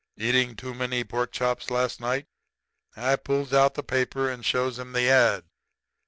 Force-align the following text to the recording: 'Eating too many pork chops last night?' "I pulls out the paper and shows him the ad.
'Eating 0.17 0.55
too 0.55 0.73
many 0.73 1.03
pork 1.03 1.31
chops 1.31 1.69
last 1.69 1.99
night?' 2.01 2.25
"I 2.97 3.17
pulls 3.17 3.53
out 3.53 3.75
the 3.75 3.83
paper 3.83 4.31
and 4.31 4.43
shows 4.43 4.79
him 4.79 4.93
the 4.93 5.07
ad. 5.07 5.43